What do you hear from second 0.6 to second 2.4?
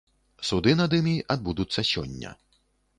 над імі адбудуцца сёння.